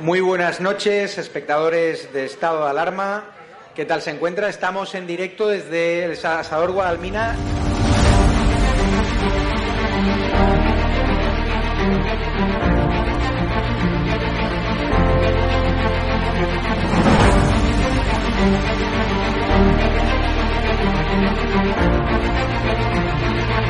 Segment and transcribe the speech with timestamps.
[0.00, 3.24] Muy buenas noches, espectadores de Estado de Alarma.
[3.74, 4.48] ¿Qué tal se encuentra?
[4.48, 7.36] Estamos en directo desde el Asador Guadalmina.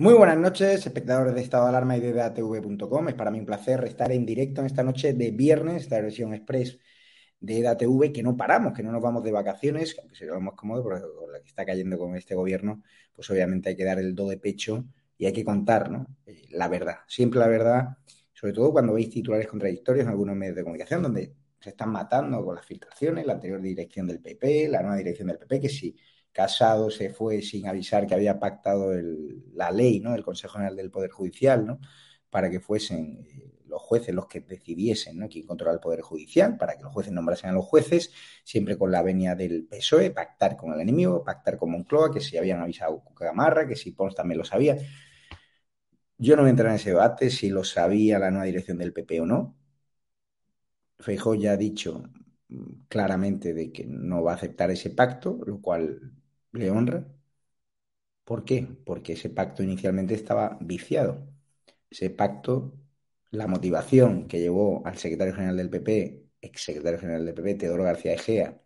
[0.00, 3.08] Muy buenas noches, espectadores de Estado de Alarma y de DATV.com.
[3.10, 6.32] Es para mí un placer estar en directo en esta noche de viernes, esta versión
[6.32, 6.78] express
[7.38, 10.54] de EDATV, que no paramos, que no nos vamos de vacaciones, aunque sería lo más
[10.54, 13.98] cómodo, porque con la que está cayendo con este gobierno, pues obviamente hay que dar
[13.98, 14.86] el do de pecho
[15.18, 16.06] y hay que contar ¿no?
[16.24, 17.98] Eh, la verdad, siempre la verdad,
[18.32, 22.42] sobre todo cuando veis titulares contradictorios en algunos medios de comunicación, donde se están matando
[22.42, 25.94] con las filtraciones, la anterior dirección del PP, la nueva dirección del PP, que sí
[26.32, 28.92] Casado se fue sin avisar que había pactado
[29.52, 30.14] la ley, ¿no?
[30.14, 31.80] El Consejo General del Poder Judicial, ¿no?
[32.30, 35.26] Para que fuesen eh, los jueces los que decidiesen.
[35.28, 38.12] Quién controla el Poder Judicial, para que los jueces nombrasen a los jueces,
[38.44, 42.36] siempre con la venia del PSOE, pactar con el enemigo, pactar con Moncloa, que si
[42.36, 44.76] habían avisado Camarra, que si Pons también lo sabía.
[46.18, 48.92] Yo no voy a entrar en ese debate si lo sabía la nueva dirección del
[48.92, 49.56] PP o no.
[51.00, 52.04] Feijóo ya ha dicho
[52.48, 56.12] mm, claramente de que no va a aceptar ese pacto, lo cual
[56.52, 57.06] le honra.
[58.24, 58.66] ¿Por qué?
[58.84, 61.26] Porque ese pacto inicialmente estaba viciado.
[61.90, 62.74] Ese pacto,
[63.30, 67.84] la motivación que llevó al secretario general del PP, ex secretario general del PP, Teodoro
[67.84, 68.60] García Egea,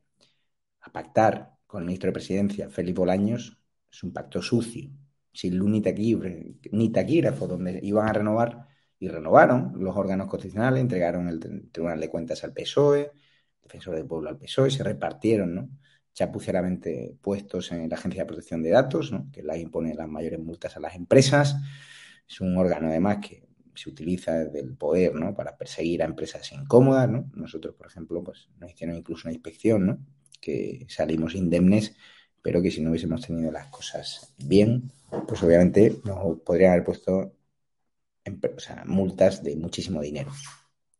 [0.80, 3.58] a pactar con el ministro de Presidencia, Felipe Bolaños,
[3.90, 4.90] es un pacto sucio,
[5.32, 8.68] sin luz ni, taquígrafo, donde iban a renovar
[8.98, 13.12] y renovaron los órganos constitucionales, entregaron el Tribunal de Cuentas al PSOE,
[13.62, 15.68] Defensor del Pueblo al PSOE, se repartieron, ¿no?
[16.14, 20.76] Chapuceramente puestos en la Agencia de Protección de Datos, que la impone las mayores multas
[20.76, 21.56] a las empresas.
[22.26, 23.44] Es un órgano además que
[23.74, 25.34] se utiliza desde poder ¿no?
[25.34, 27.10] para perseguir a empresas incómodas.
[27.10, 27.30] ¿no?
[27.34, 29.98] Nosotros, por ejemplo, pues, nos hicieron incluso una inspección, ¿no?
[30.40, 31.96] que salimos indemnes,
[32.42, 34.92] pero que si no hubiésemos tenido las cosas bien,
[35.26, 37.34] pues obviamente nos podrían haber puesto
[38.86, 40.30] multas de muchísimo dinero.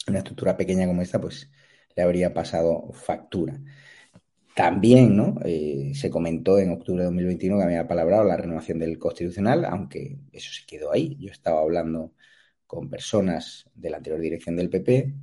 [0.09, 1.51] Una estructura pequeña como esta, pues
[1.95, 3.61] le habría pasado factura.
[4.54, 5.37] También ¿no?
[5.44, 10.19] Eh, se comentó en octubre de 2021 que había palabrado la renovación del Constitucional, aunque
[10.32, 11.16] eso se quedó ahí.
[11.19, 12.15] Yo estaba hablando
[12.66, 15.15] con personas de la anterior dirección del PP,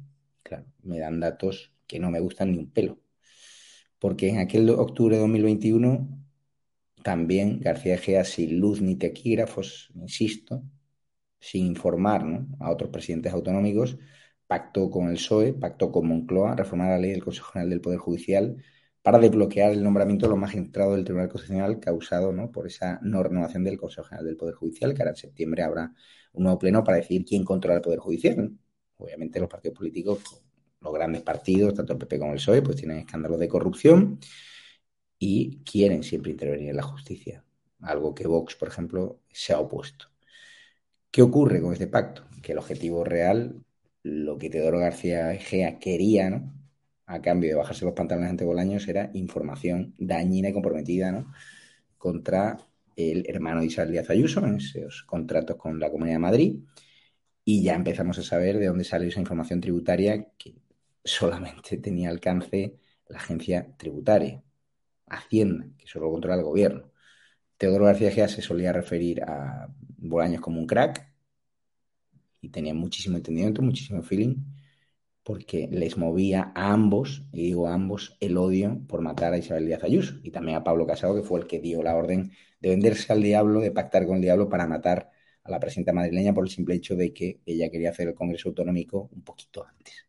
[0.44, 3.00] claro, me dan datos que no me gustan ni un pelo.
[4.00, 6.10] Porque en aquel octubre de 2021
[7.04, 10.64] también García Egea, sin luz ni tequígrafos, insisto,
[11.40, 12.24] sin informar
[12.60, 13.98] a otros presidentes autonómicos,
[14.48, 18.00] pactó con el PSOE, pactó con Moncloa, reformar la ley del Consejo General del Poder
[18.00, 18.58] Judicial
[19.02, 22.52] para desbloquear el nombramiento de los magistrados del Tribunal Constitucional causado ¿no?
[22.52, 25.94] por esa no renovación del Consejo General del Poder Judicial, que ahora en septiembre habrá
[26.34, 28.52] un nuevo pleno para decidir quién controla el Poder Judicial.
[28.98, 30.20] Obviamente los partidos políticos,
[30.80, 34.20] los grandes partidos, tanto el PP como el PSOE, pues tienen escándalos de corrupción
[35.18, 37.44] y quieren siempre intervenir en la justicia,
[37.82, 40.08] algo que Vox, por ejemplo, se ha opuesto.
[41.12, 42.24] ¿Qué ocurre con este pacto?
[42.42, 43.64] Que el objetivo real,
[44.04, 46.61] lo que Teodoro García Egea quería, ¿no?
[47.12, 51.34] A cambio de bajarse los pantalones ante Bolaños era información dañina y comprometida ¿no?
[51.98, 52.58] contra
[52.96, 56.60] el hermano de Isabel Díaz Ayuso en esos contratos con la Comunidad de Madrid
[57.44, 60.56] y ya empezamos a saber de dónde salió esa información tributaria que
[61.04, 62.78] solamente tenía alcance
[63.10, 64.42] la agencia tributaria,
[65.08, 66.90] Hacienda, que solo controla el gobierno.
[67.58, 69.68] Teodoro García Gea se solía referir a
[69.98, 71.12] Bolaños como un crack
[72.40, 74.38] y tenía muchísimo entendimiento, muchísimo feeling
[75.24, 79.68] porque les movía a ambos, y digo a ambos, el odio por matar a Isabel
[79.68, 82.70] Díaz Ayuso y también a Pablo Casado, que fue el que dio la orden de
[82.70, 85.12] venderse al diablo, de pactar con el diablo para matar
[85.44, 88.50] a la presidenta madrileña por el simple hecho de que ella quería hacer el Congreso
[88.50, 90.06] Autonómico un poquito antes.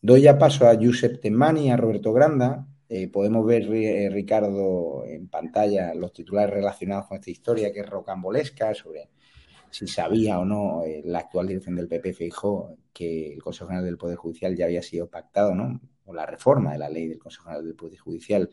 [0.00, 2.66] Doy ya paso a Josep Temani a Roberto Granda.
[2.88, 7.88] Eh, podemos ver, eh, Ricardo, en pantalla los titulares relacionados con esta historia que es
[7.88, 9.10] rocambolesca sobre
[9.70, 13.84] si sabía o no eh, la actual dirección del PP fijó que el Consejo General
[13.84, 15.80] del Poder Judicial ya había sido pactado, ¿no?
[16.04, 18.50] O la reforma de la ley del Consejo General del Poder Judicial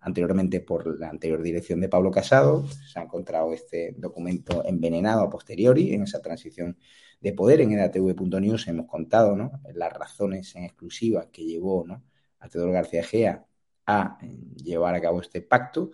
[0.00, 2.66] anteriormente por la anterior dirección de Pablo Casado.
[2.68, 6.78] Se ha encontrado este documento envenenado a posteriori en esa transición
[7.20, 7.60] de poder.
[7.60, 9.60] En edatv.news hemos contado ¿no?
[9.74, 12.04] las razones en exclusiva que llevó ¿no?
[12.38, 13.46] a Teodoro García Gea
[13.86, 14.18] a
[14.62, 15.90] llevar a cabo este pacto.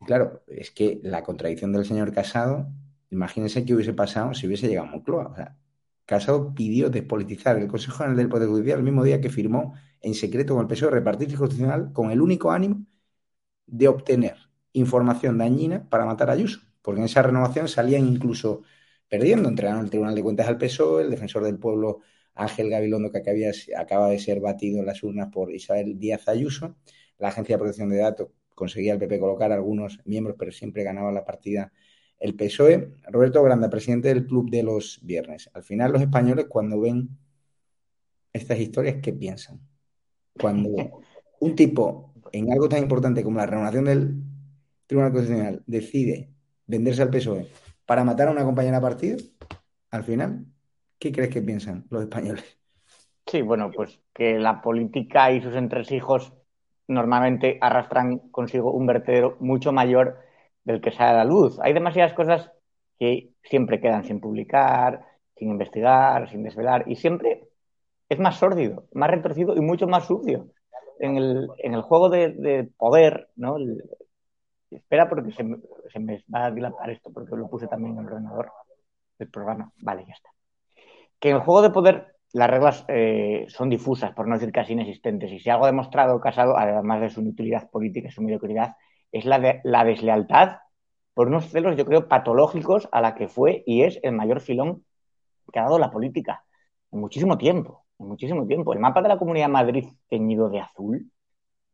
[0.00, 2.68] Y claro, es que la contradicción del señor Casado,
[3.10, 5.26] imagínense qué hubiese pasado si hubiese llegado a Moncloa.
[5.28, 5.56] O sea,
[6.06, 10.14] Casado pidió despolitizar el Consejo General del Poder Judicial el mismo día que firmó en
[10.14, 12.84] secreto con el PSOE repartir constitucional con el único ánimo
[13.66, 14.36] de obtener
[14.72, 18.62] información dañina para matar a Ayuso, porque en esa renovación salían incluso
[19.08, 22.00] perdiendo, entregaron el Tribunal de Cuentas al PSOE, el defensor del pueblo
[22.34, 23.20] Ángel Gabilondo, que
[23.76, 26.76] acaba de ser batido en las urnas por Isabel Díaz Ayuso,
[27.18, 31.10] la Agencia de Protección de Datos conseguía el PP colocar algunos miembros, pero siempre ganaba
[31.12, 31.72] la partida
[32.20, 32.92] el PSOE.
[33.08, 35.50] Roberto Granda, presidente del Club de los Viernes.
[35.54, 37.08] Al final los españoles cuando ven
[38.32, 39.60] estas historias, ¿qué piensan?
[40.38, 41.02] Cuando
[41.40, 44.22] un tipo en algo tan importante como la renovación del
[44.86, 46.30] Tribunal Constitucional decide
[46.66, 47.48] venderse al PSOE
[47.86, 49.18] para matar a una compañera de partido,
[49.90, 50.46] al final,
[50.98, 52.44] ¿qué crees que piensan los españoles?
[53.26, 56.32] Sí, bueno, pues que la política y sus entresijos
[56.86, 60.18] normalmente arrastran consigo un vertedero mucho mayor
[60.64, 61.58] del que sale a la luz.
[61.60, 62.50] Hay demasiadas cosas
[62.98, 65.04] que siempre quedan sin publicar,
[65.36, 67.48] sin investigar, sin desvelar, y siempre
[68.08, 70.48] es más sórdido, más retorcido y mucho más sucio
[70.98, 73.56] en el, en el juego de, poder, ¿no?
[74.70, 75.56] espera porque se me,
[75.92, 78.52] se me, va a dilapar esto, porque lo puse también en el ordenador
[79.18, 79.72] del programa.
[79.78, 80.30] Vale, ya está.
[81.18, 84.74] Que en el juego de poder las reglas eh, son difusas, por no decir casi
[84.74, 85.32] inexistentes.
[85.32, 88.76] Y si algo ha demostrado Casado, además de su inutilidad política y su mediocridad,
[89.12, 90.58] es la, de, la deslealtad
[91.14, 94.84] por unos celos, yo creo, patológicos a la que fue y es el mayor filón
[95.52, 96.44] que ha dado la política
[96.92, 98.72] en muchísimo tiempo muchísimo tiempo.
[98.72, 101.10] El mapa de la Comunidad de Madrid teñido de azul,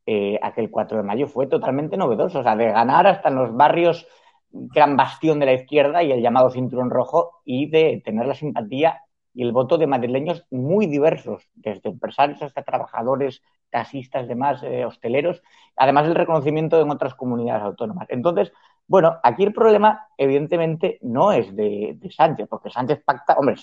[0.06, 2.40] eh, aquel 4 de mayo, fue totalmente novedoso.
[2.40, 4.06] O sea, de ganar hasta en los barrios
[4.50, 9.00] gran bastión de la izquierda y el llamado cinturón rojo y de tener la simpatía
[9.34, 13.42] y el voto de madrileños muy diversos, desde empresarios hasta trabajadores,
[13.76, 15.42] taxistas, demás, eh, hosteleros,
[15.76, 18.06] además del reconocimiento en otras comunidades autónomas.
[18.08, 18.50] Entonces,
[18.86, 23.56] bueno, aquí el problema evidentemente no es de, Sánchez, porque Sánchez pacta, hombre,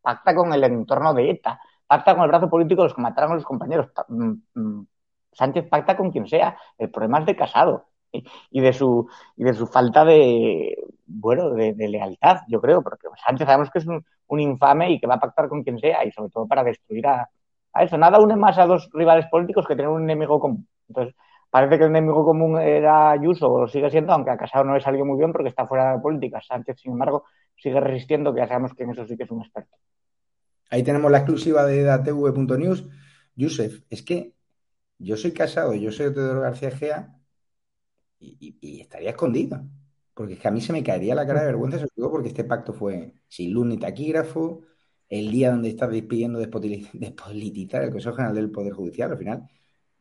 [0.00, 3.32] pacta con el entorno de ETA, pacta con el brazo político de los que mataron
[3.32, 3.88] a los compañeros.
[4.08, 4.86] Mm, mm,
[5.32, 6.56] Sánchez pacta con quien sea.
[6.78, 7.86] El problema es de Casado
[8.50, 10.74] y de su, y de su falta de,
[11.06, 14.04] bueno, de, lealtad, yo creo, porque Sánchez sabemos que es un,
[14.40, 17.28] infame y que va a pactar con quien sea y sobre todo para destruir a,
[17.82, 17.98] eso.
[17.98, 20.68] Nada une más a dos rivales políticos que tener un enemigo común.
[20.88, 21.14] Entonces,
[21.50, 24.74] parece que el enemigo común era Ayuso, o lo sigue siendo, aunque a Casado no
[24.74, 26.40] le salió muy bien porque está fuera de la política.
[26.40, 27.24] Sánchez, sin embargo,
[27.56, 29.76] sigue resistiendo, que ya sabemos que en eso sí que es un experto.
[30.70, 32.88] Ahí tenemos la exclusiva de datv.news.
[33.36, 34.34] Yusef, es que
[34.98, 37.14] yo soy casado, yo soy Teodoro García Gea
[38.18, 39.64] y, estaría escondido.
[40.14, 42.28] Porque es que a mí se me caería la cara de vergüenza, sobre todo porque
[42.28, 44.62] este pacto fue sin luz ni taquígrafo,
[45.18, 46.46] el día donde estás despidiendo de
[46.92, 49.12] despolitizar el Consejo General del Poder Judicial.
[49.12, 49.48] Al final,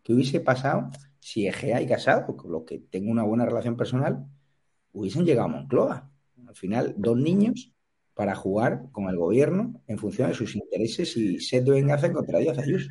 [0.01, 0.89] ¿qué hubiese pasado
[1.20, 4.25] si Egea y Casado, con los que tengo una buena relación personal,
[4.91, 6.10] hubiesen llegado a Moncloa?
[6.48, 7.72] Al final, dos niños
[8.15, 12.39] para jugar con el gobierno en función de sus intereses y ser de venganza contra
[12.39, 12.89] Díaz Ayuso.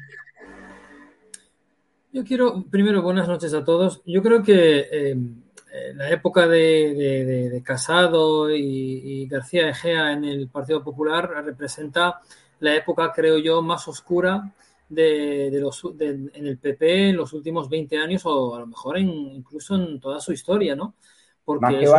[2.12, 4.02] Yo quiero, primero, buenas noches a todos.
[4.04, 5.16] Yo creo que eh,
[5.94, 12.20] la época de, Casado y, García Egea en el Partido Popular representa
[12.60, 14.52] la época, creo yo, más oscura
[14.88, 19.74] de, los, en el PP en los últimos 20 años o a lo mejor incluso
[19.74, 20.94] en toda su historia, ¿no?
[21.44, 21.90] Porque es,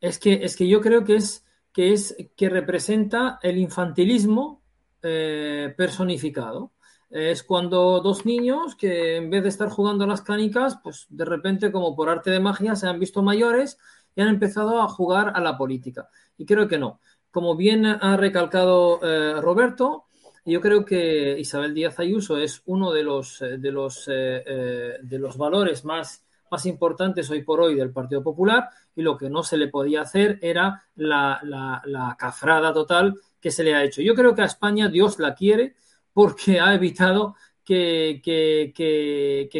[0.00, 4.62] es, que, es que yo creo que es que es que representa el infantilismo
[5.02, 6.72] eh, personificado.
[7.12, 11.24] Es cuando dos niños que en vez de estar jugando a las canicas, pues de
[11.24, 13.78] repente, como por arte de magia, se han visto mayores
[14.16, 16.08] y han empezado a jugar a la política.
[16.36, 17.00] Y creo que no.
[17.30, 20.06] Como bien ha recalcado eh, Roberto,
[20.44, 25.36] yo creo que Isabel Díaz Ayuso es uno de los, eh, de los, de los
[25.36, 29.56] valores más más importantes hoy por hoy del Partido Popular y lo que no se
[29.56, 34.02] le podía hacer era la, cafrada total que se le ha hecho.
[34.02, 35.74] Yo creo que a España Dios la quiere
[36.12, 38.20] porque ha evitado que,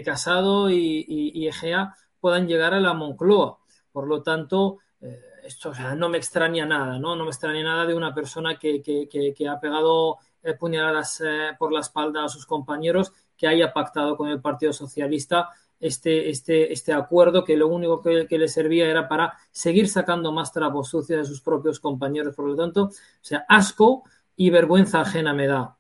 [0.04, 3.58] Casado y, Egea puedan llegar a la Moncloa.
[3.92, 7.16] Por lo tanto, eh, esto no me extraña nada, ¿no?
[7.16, 11.80] No me extraña nada de una persona que, ha pegado eh, puñaladas eh, por la
[11.80, 15.50] espalda a sus compañeros, que haya pactado con el Partido Socialista
[15.82, 20.52] este, este, este acuerdo que lo único que, le servía era para seguir sacando más
[20.52, 22.36] trapos sucios de sus propios compañeros.
[22.36, 22.90] Por lo tanto, o
[23.20, 24.04] sea, asco
[24.36, 25.76] y vergüenza ajena me da.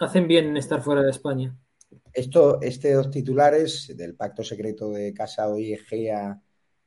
[0.00, 1.56] Hacen bien en estar fuera de España.
[2.12, 6.40] Esto, este dos titulares del pacto secreto de Casado y Egea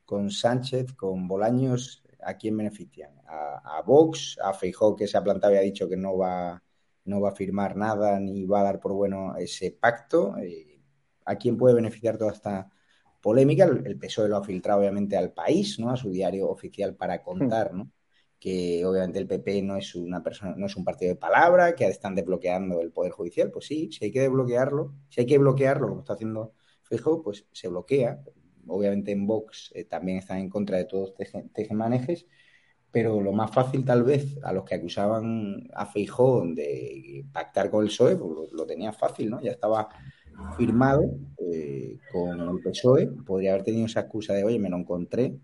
[0.04, 3.12] con Sánchez, con Bolaños, ¿a quién benefician?
[3.26, 4.38] ¿A, Vox?
[4.42, 6.62] ¿A Feijó que se ha plantado y ha dicho que no va,
[7.04, 10.36] no va a firmar nada ni va a dar por bueno ese pacto?
[10.38, 10.80] Eh,
[11.24, 12.70] a quién puede beneficiar toda esta
[13.20, 13.64] polémica.
[13.64, 15.90] El, PSOE lo ha filtrado obviamente al país, ¿no?
[15.90, 17.90] A su diario oficial para contar, ¿no?
[18.38, 21.86] Que obviamente el PP no es una persona, no es un partido de palabra, que
[21.86, 23.50] están desbloqueando el poder judicial.
[23.50, 27.46] Pues sí, si hay que desbloquearlo, si hay que bloquearlo, como está haciendo Fijo, pues
[27.52, 28.22] se bloquea.
[28.66, 31.14] Obviamente en Vox eh, también están en contra de todos
[31.52, 32.26] tejemanejes,
[32.90, 37.82] pero lo más fácil tal vez a los que acusaban a Feijó de pactar con
[37.82, 39.40] el PSOE, pues lo, lo tenía fácil, ¿no?
[39.40, 39.88] Ya estaba
[40.56, 41.02] firmado
[41.38, 45.38] eh, con el PSOE, podría haber tenido esa excusa de, oye, me lo encontré,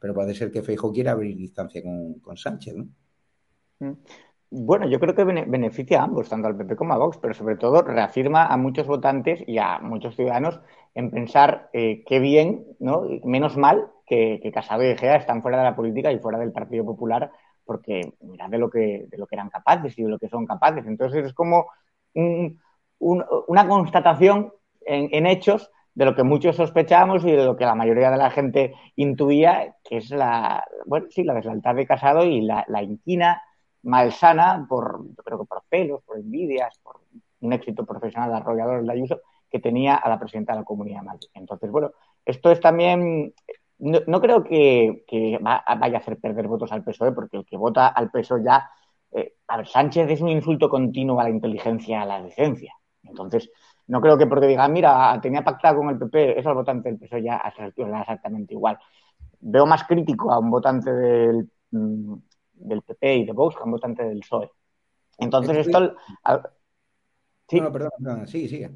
[0.00, 2.86] pero puede ser que Feijo quiera abrir distancia con, Sánchez, ¿no?
[3.80, 3.92] Mm.
[4.52, 7.56] Bueno, yo creo que beneficia a ambos, tanto al PP como a Vox, pero sobre
[7.56, 10.60] todo reafirma a muchos votantes y a muchos ciudadanos
[10.92, 13.04] en pensar eh, qué bien, ¿no?
[13.22, 16.84] menos mal que, Casado y Egea están fuera de la política y fuera del Partido
[16.84, 17.30] Popular,
[17.64, 20.46] porque mirad de lo que, de lo que eran capaces y de lo que son
[20.46, 20.84] capaces.
[20.84, 21.66] Entonces es como
[22.14, 22.58] un,
[22.98, 28.10] una constatación en, hechos de lo que muchos sospechamos y de lo que la mayoría
[28.10, 32.64] de la gente intuía, que es la, bueno, sí, la deslealtad de Casado y la,
[32.82, 33.42] inquina
[33.82, 37.00] malsana por, yo creo que por celos, por envidias, por
[37.40, 39.20] un éxito profesional arrollador de Ayuso
[39.50, 41.28] que tenía a la presidenta de la Comunidad de Madrid.
[41.34, 41.90] Entonces, bueno,
[42.24, 43.34] esto es también,
[43.78, 48.10] no, creo que, vaya a hacer perder votos al PSOE, porque el que vota al
[48.10, 48.70] PSOE ya,
[49.12, 52.74] eh, a ver, Sánchez es un insulto continuo a la inteligencia, a la decencia.
[53.02, 53.50] Entonces,
[53.90, 56.98] no creo que porque digan, mira, tenía pactado con el PP, eso al votante del
[56.98, 58.78] PSOE ya exactamente igual.
[59.40, 62.14] Veo más crítico a un votante del, mm,
[62.54, 64.48] del PP y de Vox que a un votante del PSOE.
[65.18, 65.96] Entonces, esto.
[67.48, 67.60] ¿Sí?
[67.60, 68.70] No, perdón, perdón, sí, sigue.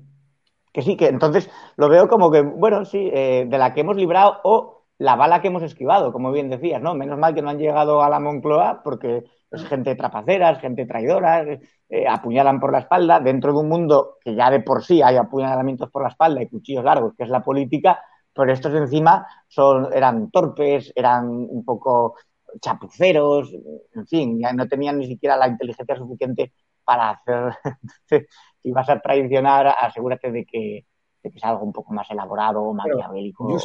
[0.72, 3.96] Que sí, que entonces lo veo como que, bueno, sí, eh, de la que hemos
[3.96, 6.94] librado o la bala que hemos esquivado, como bien decías, ¿no?
[6.94, 9.22] Menos mal que no han llegado a la Moncloa porque
[9.54, 11.44] es gente trapacera, gente traidora,
[11.88, 15.16] eh, apuñalan por la espalda, dentro de un mundo que ya de por sí hay
[15.16, 19.92] apuñalamientos por la espalda y cuchillos largos, que es la política, pero estos encima son,
[19.92, 22.16] eran torpes, eran un poco
[22.60, 23.52] chapuceros,
[23.94, 26.52] en fin, ya no tenían ni siquiera la inteligencia suficiente
[26.84, 27.54] para hacer,
[28.62, 30.86] si vas a traicionar, asegúrate de que,
[31.22, 33.58] de que es algo un poco más elaborado, maquiavélico.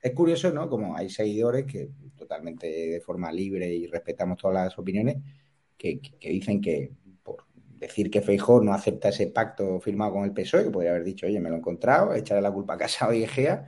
[0.00, 0.68] Es curioso, ¿no?
[0.68, 5.18] Como hay seguidores que totalmente de forma libre y respetamos todas las opiniones,
[5.76, 6.92] que, dicen que
[7.22, 11.04] por decir que Feijó no acepta ese pacto firmado con el PSOE, que podría haber
[11.04, 13.66] dicho, oye, me lo he encontrado, echarle la culpa a Casado y Egea,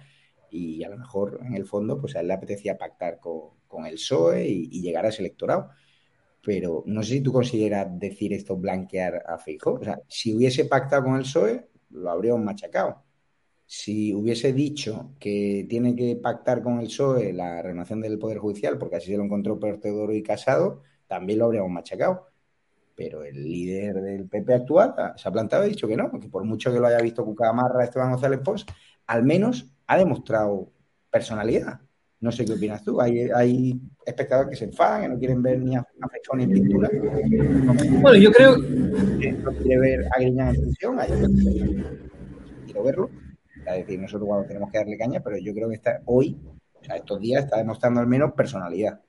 [0.51, 3.95] y a lo mejor en el fondo, pues a él le apetecía pactar con, el
[3.95, 5.71] PSOE y, llegar a ese electorado.
[6.43, 9.75] Pero no sé si tú consideras decir esto blanquear a Feijó.
[9.75, 13.03] O sea, si hubiese pactado con el PSOE, lo habríamos machacado
[13.75, 18.77] si hubiese dicho que tiene que pactar con el PSOE la renovación del Poder Judicial,
[18.77, 22.29] porque así se lo encontró Teodoro y Casado, también lo habríamos machacado.
[22.95, 26.29] Pero el líder del PP actual se ha plantado y ha dicho que no, que
[26.29, 28.67] por mucho que lo haya visto Cucamarra, Esteban González Pons,
[29.07, 30.71] al menos ha demostrado
[31.11, 31.81] personalidad.
[32.21, 33.01] No sé qué opinas tú.
[33.01, 36.91] Hay, hay espectadores que se enfadan, que no quieren ver ni a, a ni pintura.
[38.03, 38.59] Bueno, yo creo.
[38.59, 41.09] No quiere ver a Griñán en prisión, hay
[42.67, 43.22] quiero verlo
[43.67, 46.37] es decir, nosotros cuando tenemos que darle caña, pero yo creo que está hoy,
[46.75, 49.01] o sea, estos días, está demostrando al menos personalidad.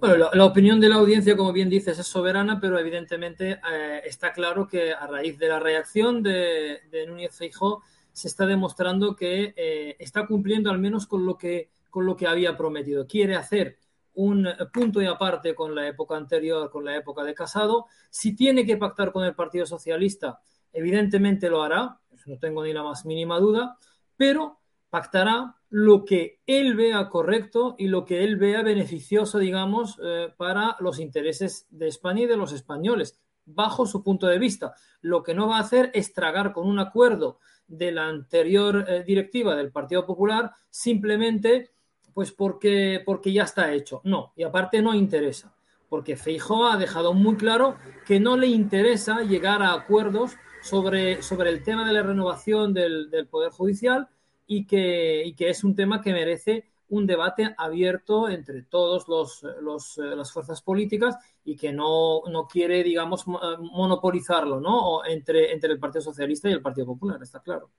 [0.00, 4.32] Bueno, la, opinión de la audiencia, como bien dices, es soberana, pero evidentemente eh, está
[4.32, 7.82] claro que a raíz de la reacción de, Núñez Feijó
[8.12, 12.26] se está demostrando que eh, está cumpliendo al menos con lo que con lo que
[12.26, 13.06] había prometido.
[13.06, 13.78] Quiere hacer
[14.14, 17.86] un punto y aparte con la época anterior, con la época de Casado.
[18.10, 20.40] Si tiene que pactar con el Partido Socialista,
[20.72, 23.78] evidentemente lo hará, no tengo ni la más mínima duda,
[24.16, 24.58] pero
[24.90, 30.76] pactará lo que él vea correcto y lo que él vea beneficioso, digamos, eh, para
[30.80, 34.74] los intereses de España y de los españoles, bajo su punto de vista.
[35.00, 39.02] Lo que no va a hacer es tragar con un acuerdo de la anterior eh,
[39.04, 41.70] directiva del Partido Popular simplemente
[42.12, 44.00] pues porque, porque ya está hecho.
[44.04, 45.54] No, y aparte no interesa
[45.94, 50.32] porque Feijóo ha dejado muy claro que no le interesa llegar a acuerdos
[50.64, 54.08] sobre, sobre el tema de la renovación del, Poder Judicial
[54.46, 59.42] y que, y que es un tema que merece un debate abierto entre todos los,
[59.60, 65.04] los, eh, las fuerzas políticas y que no, no quiere, digamos, monopolizarlo, ¿no?
[65.04, 67.70] Entre, entre el Partido Socialista y el Partido Popular, está claro.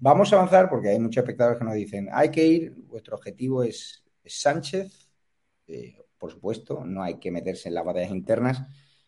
[0.00, 3.62] Vamos a avanzar porque hay muchos espectadores que nos dicen, hay que ir, vuestro objetivo
[3.62, 5.08] es, Sánchez,
[5.68, 8.64] eh, por supuesto, no hay que meterse en las batallas internas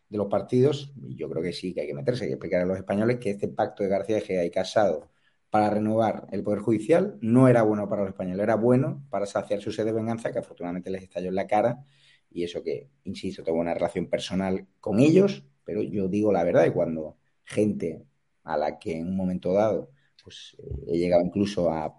[0.09, 2.67] de los partidos, y yo creo que sí que hay que meterse, que explicar a
[2.67, 5.11] los españoles que este pacto de García Egea y Casado
[5.51, 9.61] para renovar el Poder Judicial no era bueno para los españoles, era bueno para saciar
[9.61, 11.85] su sed de venganza, que afortunadamente les estalló en la cara,
[12.31, 16.67] y eso que, insisto, tengo una relación personal con ellos, pero yo digo la verdad,
[16.67, 18.05] y cuando gente
[18.45, 19.91] a la que en un momento dado
[20.23, 21.95] pues, eh, he llegado incluso a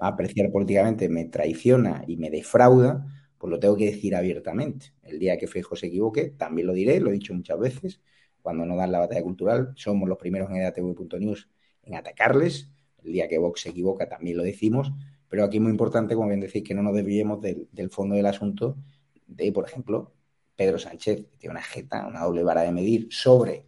[0.00, 3.06] apreciar políticamente me traiciona y me defrauda,
[3.44, 4.94] pues lo tengo que decir abiertamente.
[5.02, 8.00] El día que Feijóo se equivoque, también lo diré, lo he dicho muchas veces,
[8.40, 11.50] cuando no dan la batalla cultural, somos los primeros en edatv.news
[11.82, 12.72] en atacarles,
[13.02, 14.92] el día que Vox se equivoca también lo decimos,
[15.28, 18.24] pero aquí es muy importante, como bien decís, que no nos desviemos del, fondo del
[18.24, 18.78] asunto
[19.26, 20.14] de, por ejemplo,
[20.56, 23.66] Pedro Sánchez, que tiene una jeta, una doble vara de medir sobre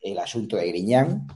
[0.00, 1.28] el asunto de Griñán,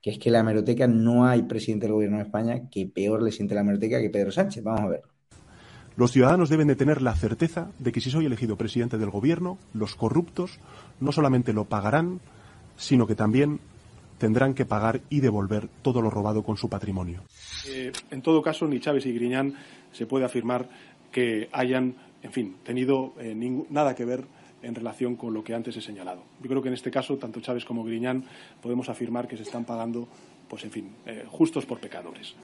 [0.00, 3.32] que es que la hemeroteca no hay presidente del gobierno de España que peor le
[3.32, 4.62] siente la hemeroteca que Pedro Sánchez.
[4.62, 5.17] Vamos a verlo.
[5.98, 9.58] Los ciudadanos deben de tener la certeza de que si soy elegido presidente del gobierno,
[9.74, 10.60] los corruptos
[11.00, 12.20] no solamente lo pagarán,
[12.76, 13.58] sino que también
[14.16, 17.24] tendrán que pagar y devolver todo lo robado con su patrimonio.
[17.66, 19.54] Eh, en todo caso, ni Chávez y Griñán
[19.90, 20.68] se puede afirmar
[21.10, 23.34] que hayan, en fin, tenido eh,
[23.68, 24.24] nada que ver
[24.62, 26.22] en relación con lo que antes he señalado.
[26.40, 28.22] Yo creo que en este caso, tanto Chávez como Griñán
[28.62, 30.06] podemos afirmar que se están pagando,
[30.48, 32.36] pues en fin, eh, justos por pecadores.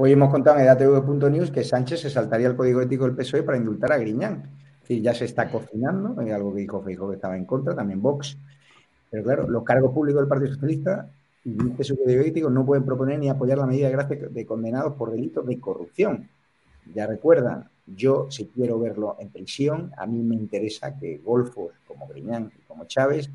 [0.00, 3.58] Hoy hemos contado en edatv.news que Sánchez se saltaría el código ético del PSOE para
[3.58, 4.44] indultar a Griñán.
[4.76, 7.74] Es decir, ya se está cocinando, hay algo que dijo Feijóo que estaba en contra,
[7.74, 8.38] también Vox.
[9.10, 11.10] Pero claro, los cargos públicos del Partido Socialista
[11.44, 14.46] y dice su código ético no pueden proponer ni apoyar la medida de gracia de
[14.46, 16.28] condenados por delitos de corrupción.
[16.94, 22.06] Ya recuerdan, yo si quiero verlo en prisión, a mí me interesa que golfos como
[22.06, 23.28] Griñán y como Chávez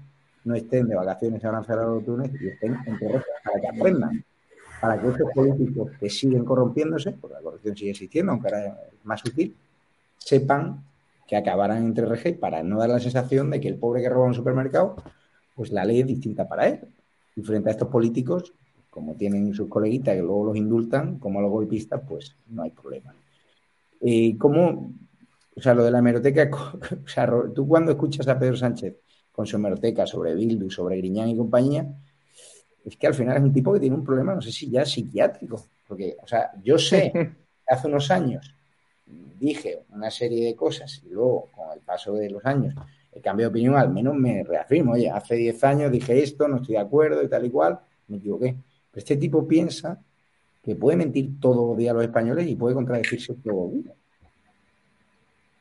[0.45, 4.23] no estén de vacaciones en de Túnez y estén en para que aprendan
[4.83, 9.05] para que estos políticos que siguen corrompiéndose, porque la corrupción sigue existiendo, aunque ahora es
[9.05, 9.55] más útil,
[10.17, 10.83] sepan
[11.25, 14.25] que acabarán entre RG para no dar la sensación de que el pobre que roba
[14.25, 14.97] un supermercado,
[15.55, 16.81] pues la ley es distinta para él.
[17.33, 18.51] Y frente a estos políticos,
[18.89, 23.15] como tienen sus coleguitas que luego los indultan, como los golpistas, pues no hay problema.
[24.01, 24.91] Y como,
[25.55, 26.49] o sea, lo de la hemeroteca,
[27.05, 28.97] o sea, tú cuando escuchas a Pedro Sánchez
[29.31, 31.87] con su hemeroteca sobre Bildu, sobre Griñán y compañía,
[32.85, 34.85] es que al final es un tipo que tiene un problema, no sé si ya
[34.85, 38.55] psiquiátrico, porque, o sea, yo sé que hace unos años
[39.05, 42.73] dije una serie de cosas y luego, con el paso de los años,
[43.11, 46.57] he cambiado de opinión, al menos me reafirmo, oye, hace 10 años dije esto, no
[46.57, 48.55] estoy de acuerdo y tal y cual, me equivoqué.
[48.91, 50.01] Pero este tipo piensa
[50.63, 53.93] que puede mentir todo el día a los españoles y puede contradecirse todo el día.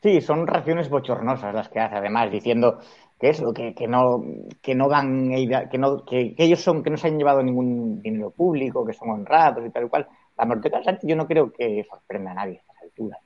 [0.03, 2.79] Sí, son reacciones bochornosas las que hace, además, diciendo
[3.21, 4.21] que eso, que, que no,
[4.61, 5.31] que no van,
[5.71, 9.11] que no, que, ellos son, que no se han llevado ningún dinero público, que son
[9.11, 10.09] honrados y tal y cual.
[10.37, 13.21] La Morteca Sánchez yo no creo que sorprenda a nadie a estas alturas.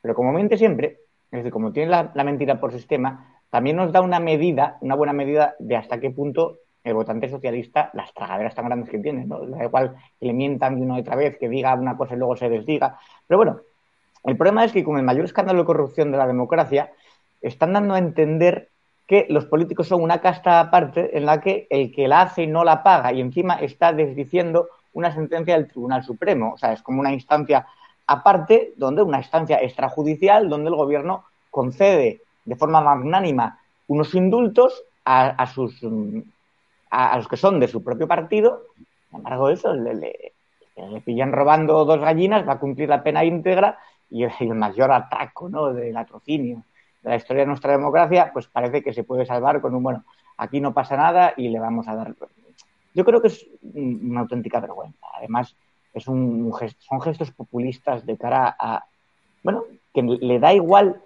[0.00, 4.00] Pero como mente siempre, es decir, como tiene la, mentira por sistema, también nos da
[4.00, 8.64] una medida, una buena medida de hasta qué punto el votante socialista, las tragaderas tan
[8.64, 9.46] grandes que tiene, ¿no?
[9.46, 12.18] Da igual que le mientan de una y otra vez, que diga una cosa y
[12.18, 12.98] luego se desdiga.
[13.26, 13.60] Pero bueno,
[14.24, 16.92] el problema es que con el mayor escándalo de corrupción de la democracia,
[17.40, 18.68] están dando a entender
[19.06, 22.64] que los políticos son una casta aparte en la que el que la hace no
[22.64, 26.52] la paga y encima está desdiciendo una sentencia del Tribunal Supremo.
[26.54, 27.66] O sea, es como una instancia
[28.06, 33.58] aparte, donde una instancia extrajudicial, donde el gobierno concede de forma magnánima
[33.88, 35.84] unos indultos a, sus
[36.90, 38.62] a, los que son de su propio partido.
[39.08, 40.32] Sin embargo, eso le, le,
[41.04, 43.78] pillan robando dos gallinas, va a cumplir la pena íntegra
[44.12, 45.72] y el, mayor atraco ¿no?
[45.72, 46.62] del latrocinio
[47.02, 50.04] de la historia de nuestra democracia, pues parece que se puede salvar con un, bueno,
[50.36, 52.14] aquí no pasa nada y le vamos a dar.
[52.94, 55.06] Yo creo que es una auténtica vergüenza.
[55.16, 55.56] Además,
[55.94, 58.84] es un, son gestos populistas de cara a,
[59.42, 61.02] bueno, que le da igual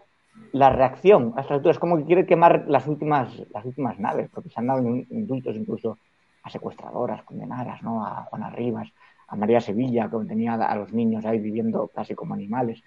[0.52, 1.76] la reacción a estas alturas.
[1.76, 5.56] Es como que quiere quemar las últimas, las últimas naves, porque se han dado indultos
[5.56, 5.98] incluso
[6.42, 8.04] a secuestradoras, condenadas, ¿no?
[8.04, 8.88] A Juana Rivas,
[9.28, 12.82] a María Sevilla, que tenía a los niños ahí viviendo casi como animales.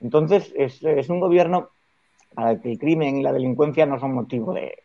[0.00, 1.68] Entonces, es, es un gobierno
[2.34, 4.78] para que el crimen y la delincuencia no son motivo de,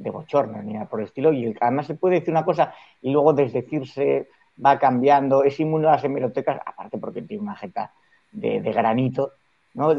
[0.00, 1.32] de bochorno ni nada por el estilo.
[1.32, 4.28] Y además se puede decir una cosa y luego desdecirse
[4.64, 7.92] va cambiando, es inmune a las hemerotecas, aparte porque tiene una jeta
[8.32, 9.32] de, granito,
[9.74, 9.94] ¿no?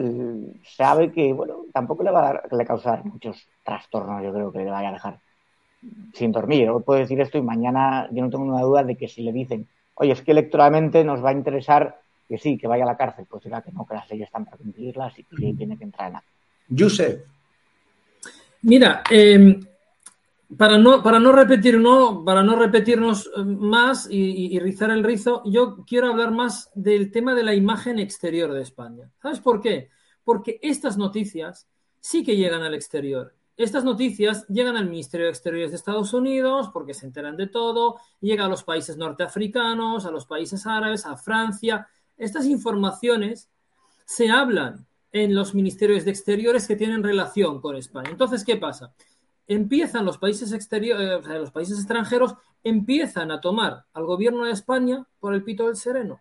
[0.64, 4.60] Sabe que, bueno, tampoco le va a, dar, le causar muchos trastornos, yo creo que
[4.60, 5.20] le vaya a dejar
[6.14, 6.70] sin dormir.
[6.86, 9.68] Puedo decir esto y mañana yo no tengo ninguna duda de que si le dicen,
[9.96, 13.26] oye, es que electoralmente nos va a interesar que sí, que vaya a la cárcel,
[13.30, 16.08] pues dirá que no, que las leyes están para cumplirlas y que tiene que entrar
[16.08, 16.24] en la.
[16.78, 17.26] Josep.
[18.62, 19.60] Mira, eh,
[20.58, 25.42] para no, para no repetir, no, para no repetirnos eh, más y, rizar el rizo,
[25.46, 29.10] yo quiero hablar más del tema de la imagen exterior de España.
[29.22, 29.90] ¿Sabes por qué?
[30.24, 31.68] Porque estas noticias
[32.00, 33.34] sí que llegan al exterior.
[33.64, 37.98] Estas noticias llegan al Ministerio de Exteriores de Estados Unidos porque se enteran de todo,
[38.20, 41.88] llega a los países norteafricanos, a los países árabes, a Francia.
[42.18, 43.50] Estas informaciones
[44.06, 48.10] se hablan en los ministerios de Exteriores que tienen relación con España.
[48.10, 48.94] Entonces, ¿qué pasa?
[49.48, 55.06] empiezan los países exteriores, eh, los países extranjeros empiezan a tomar al gobierno de España
[55.20, 56.20] por el pito del sereno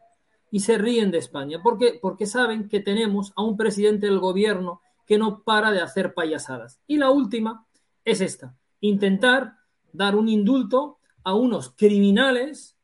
[0.50, 1.62] y se ríen de España.
[1.62, 1.98] ¿Por qué?
[2.02, 6.80] Porque saben que tenemos a un presidente del gobierno que no para de hacer payasadas.
[6.86, 7.66] Y la última
[8.04, 9.56] es esta, intentar
[9.92, 12.78] dar un indulto a unos criminales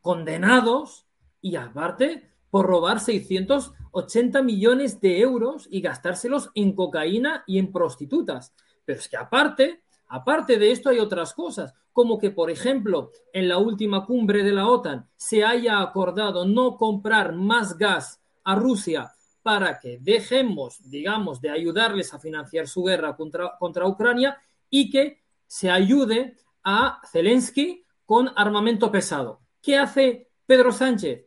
[0.00, 1.06] condenados
[1.42, 8.54] y aparte por robar 680 millones de euros y gastárselos en cocaína y en prostitutas.
[8.86, 13.46] Pero es que aparte, aparte de esto hay otras cosas, como que, por ejemplo, en
[13.46, 19.12] la última cumbre de la OTAN se haya acordado no comprar más gas a Rusia
[19.48, 24.36] para que dejemos, digamos, de ayudarles a financiar su guerra contra, contra Ucrania
[24.68, 29.40] y que se ayude a Zelensky con armamento pesado.
[29.62, 31.24] ¿Qué hace Pedro Sánchez?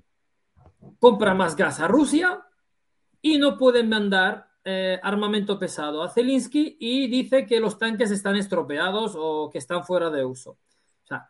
[1.00, 2.46] Compra más gas a Rusia
[3.24, 8.36] y no pueden mandar eh, armamento pesado a Zelensky y dice que los tanques están
[8.36, 10.52] estropeados o que están fuera de uso.
[10.52, 11.28] O sea,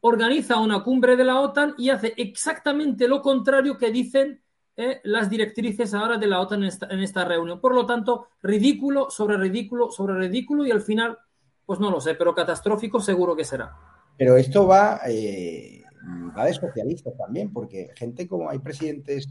[0.00, 4.43] organiza una cumbre de la OTAN y hace exactamente lo contrario que dicen
[4.76, 7.60] eh, las directrices ahora de la OTAN en esta, reunión.
[7.60, 11.18] Por lo tanto, ridículo sobre ridículo sobre ridículo y al final,
[11.64, 13.76] pues no lo sé, pero catastrófico seguro que será.
[14.16, 15.82] Pero esto va, eh,
[16.36, 19.28] va de socialistas también, porque gente como hay presidentes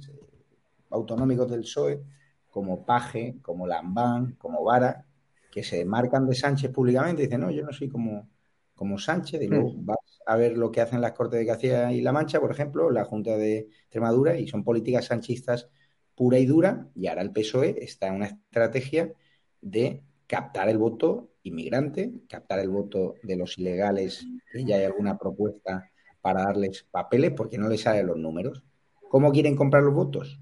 [0.89, 2.01] autonómicos del PSOE
[2.49, 5.05] como Paje, como Lambán, como Vara,
[5.51, 8.29] que se marcan de Sánchez públicamente y dicen, no, yo no soy como,
[8.75, 9.85] como Sánchez, y luego mm.
[10.25, 13.05] A ver lo que hacen las Cortes de Castilla y La Mancha, por ejemplo, la
[13.05, 15.69] Junta de Extremadura, y son políticas sanchistas
[16.15, 19.13] pura y dura, y ahora el PSOE está en una estrategia
[19.61, 25.17] de captar el voto inmigrante, captar el voto de los ilegales, que ya hay alguna
[25.17, 25.89] propuesta
[26.21, 28.63] para darles papeles porque no les salen los números.
[29.09, 30.39] ¿Cómo quieren comprar los votos?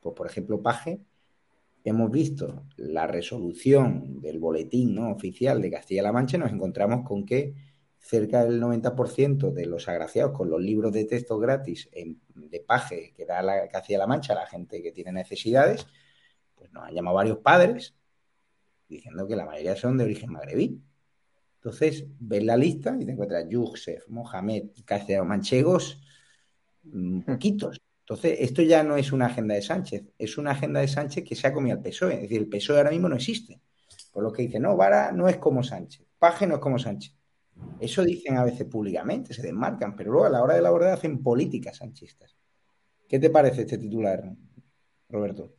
[0.00, 1.00] Pues, por ejemplo, Paje
[1.84, 5.10] hemos visto la resolución del boletín ¿no?
[5.10, 7.54] oficial de Castilla-La Mancha, nos encontramos con que
[8.00, 13.26] cerca del 90% de los agraciados con los libros de texto gratis de paje que
[13.26, 15.86] da la Castilla-La Mancha a la gente que tiene necesidades,
[16.54, 17.94] pues nos han llamado varios padres
[18.88, 20.82] diciendo que la mayoría son de origen magrebí.
[21.56, 26.00] Entonces, ves la lista y te encuentras Yusef, Mohamed, castellano manchegos,
[26.84, 27.80] mm, poquitos.
[28.00, 31.36] Entonces, esto ya no es una agenda de Sánchez, es una agenda de Sánchez que
[31.36, 32.14] se ha comido al PSOE.
[32.14, 33.60] Es decir, el PSOE ahora mismo no existe.
[34.10, 37.14] Por lo que dice, no, Vara no es como Sánchez, Paje no es como Sánchez.
[37.80, 40.92] Eso dicen a veces públicamente, se desmarcan, pero luego a la hora de la verdad
[40.92, 42.36] hacen políticas sanchistas.
[43.08, 44.22] ¿Qué te parece este titular,
[45.08, 45.54] Roberto?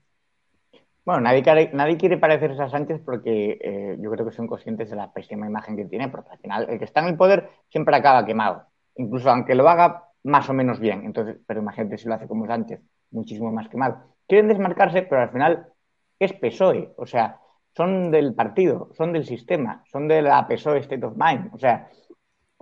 [1.04, 5.12] Bueno, nadie, quiere, parecerse a Sánchez porque eh, yo creo que son conscientes de la
[5.12, 8.26] pésima imagen que tiene, porque al final el que está en el poder siempre acaba
[8.26, 8.68] quemado.
[8.96, 11.04] Incluso aunque lo haga más o menos bien.
[11.04, 14.04] Entonces, pero imagínate si lo hace como Sánchez, muchísimo más que mal.
[14.28, 15.74] Quieren desmarcarse, pero al final
[16.20, 17.41] es PSOE, o sea,
[17.76, 21.88] son del partido, son del sistema, son de la PSOE State of Mind, o sea,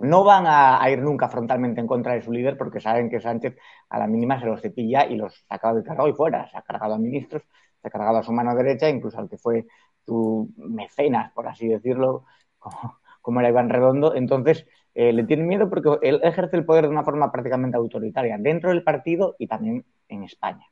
[0.00, 3.56] no van a, ir nunca frontalmente en contra de su líder porque saben que Sánchez
[3.88, 6.48] a la mínima se los cepilla y los saca del cargado y fuera.
[6.48, 7.42] Se ha cargado a ministros,
[7.80, 9.66] se ha cargado a su mano derecha, incluso al que fue
[10.06, 12.24] su mecenas, por así decirlo,
[12.58, 14.14] como, como era Iván Redondo.
[14.14, 18.36] Entonces, eh, le tienen miedo porque él ejerce el poder de una forma prácticamente autoritaria
[18.38, 20.66] dentro del partido y también en España.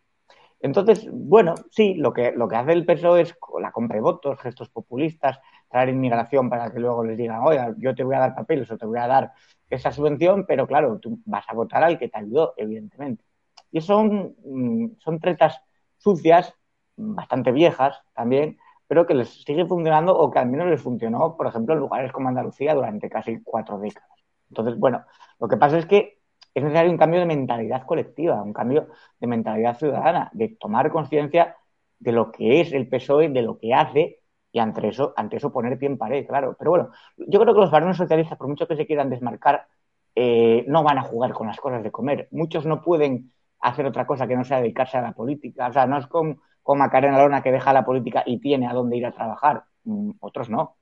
[0.60, 4.40] Entonces, bueno, sí, lo que, lo que hace el PSOE es la compra de votos,
[4.40, 8.34] gestos populistas, traer inmigración para que luego les digan, oye, yo te voy a dar
[8.34, 9.32] papeles o te voy a dar
[9.70, 13.24] esa subvención, pero claro, tú vas a votar al que te ayudó, evidentemente.
[13.70, 15.60] Y son, mm, son tretas
[15.98, 16.54] sucias,
[16.96, 21.46] bastante viejas también, pero que les sigue funcionando o que al menos les funcionó, por
[21.46, 24.08] ejemplo, en lugares como Andalucía durante casi cuatro décadas.
[24.50, 25.04] Entonces, bueno,
[25.38, 26.17] lo que pasa es que
[26.58, 31.56] es necesario un cambio de mentalidad colectiva, un cambio de mentalidad ciudadana, de tomar conciencia
[31.98, 34.20] de lo que es el PSOE, de lo que hace
[34.52, 36.56] y ante eso, ante eso poner pie en pared, claro.
[36.58, 39.66] Pero bueno, yo creo que los varones socialistas, por mucho que se quieran desmarcar,
[40.14, 42.28] eh, no van a jugar con las cosas de comer.
[42.30, 45.68] Muchos no pueden hacer otra cosa que no sea dedicarse a la política.
[45.68, 48.72] O sea, no es con, con Macarena Lona que deja la política y tiene a
[48.72, 49.64] dónde ir a trabajar.
[49.84, 50.76] Mm, otros no.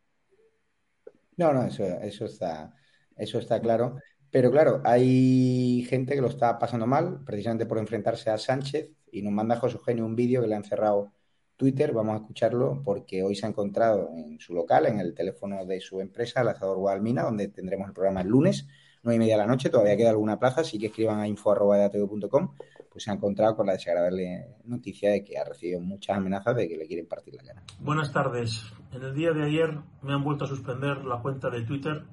[1.37, 2.73] No, no, eso, eso, está,
[3.17, 3.97] eso está claro.
[4.31, 9.23] Pero claro, hay gente que lo está pasando mal precisamente por enfrentarse a Sánchez y
[9.23, 11.12] nos manda José Eugenio un vídeo que le han cerrado
[11.57, 11.93] Twitter.
[11.93, 15.81] Vamos a escucharlo porque hoy se ha encontrado en su local, en el teléfono de
[15.81, 18.67] su empresa, el Azador Guadalmina, donde tendremos el programa el lunes,
[19.03, 19.71] nueve y media de la noche.
[19.71, 22.55] Todavía queda alguna plaza, así que escriban a info.com.
[22.91, 26.67] Pues se ha encontrado con la desagradable noticia de que ha recibido muchas amenazas de
[26.67, 27.62] que le quieren partir la cara.
[27.81, 28.73] Buenas tardes.
[28.93, 32.05] En el día de ayer me han vuelto a suspender la cuenta de Twitter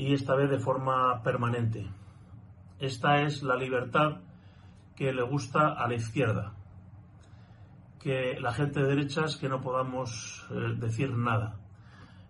[0.00, 1.84] y esta vez de forma permanente.
[2.78, 4.20] Esta es la libertad
[4.94, 6.54] que le gusta a la izquierda.
[7.98, 11.58] Que la gente de derechas que no podamos eh, decir nada.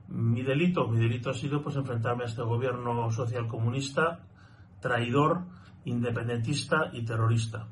[0.08, 4.20] Mi delito, mi delito ha sido pues enfrentarme a este gobierno socialcomunista,
[4.80, 5.42] traidor,
[5.84, 7.68] independentista y terrorista.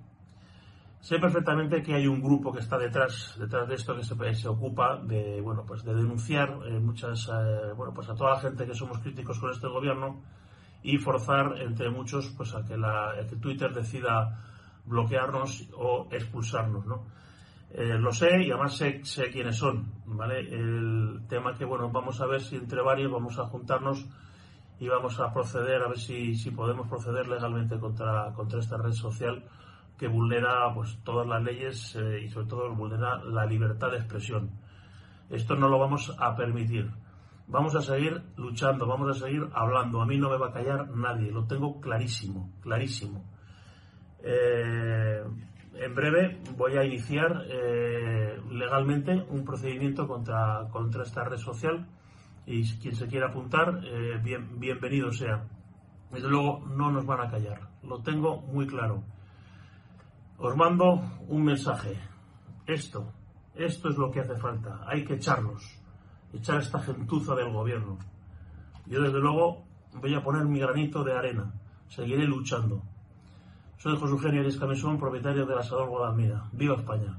[1.06, 4.48] Sé perfectamente que hay un grupo que está detrás, detrás de esto que se, se
[4.48, 8.66] ocupa de, bueno, pues de denunciar eh, muchas, eh, bueno, pues a toda la gente
[8.66, 10.20] que somos críticos con este gobierno
[10.82, 14.36] y forzar entre muchos pues a que, la, que Twitter decida
[14.84, 17.04] bloquearnos o expulsarnos, ¿no?
[17.70, 20.40] Eh, lo sé y además sé, sé, quiénes son, ¿vale?
[20.40, 24.04] El tema que, bueno, vamos a ver si entre varios vamos a juntarnos
[24.80, 28.90] y vamos a proceder, a ver si, si podemos proceder legalmente contra, contra esta red
[28.90, 29.44] social
[29.98, 34.50] que vulnera pues todas las leyes eh, y sobre todo vulnera la libertad de expresión.
[35.30, 36.90] Esto no lo vamos a permitir.
[37.48, 40.02] Vamos a seguir luchando, vamos a seguir hablando.
[40.02, 43.24] A mí no me va a callar nadie, lo tengo clarísimo, clarísimo.
[44.22, 45.22] Eh,
[45.74, 51.86] en breve voy a iniciar eh, legalmente un procedimiento contra, contra esta red social
[52.46, 53.80] y quien se quiera apuntar,
[54.22, 55.44] bien, bienvenido sea.
[56.12, 59.02] Desde luego no nos van a callar, lo tengo muy claro.
[60.38, 61.96] Os mando un mensaje.
[62.66, 63.10] Esto,
[63.54, 64.84] esto es lo que hace falta.
[64.86, 65.80] Hay que echarlos,
[66.32, 67.98] echar esta gentuza del gobierno.
[68.86, 71.54] Yo desde luego voy a poner mi granito de arena.
[71.88, 72.82] Seguiré luchando.
[73.78, 76.50] Soy José Eugenio Arias Camesón, propietario de la Salón Guadalmina.
[76.52, 77.16] ¡Viva España!